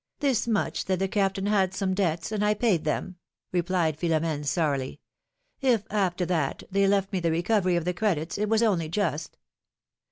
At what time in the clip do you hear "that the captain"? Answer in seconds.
0.85-1.45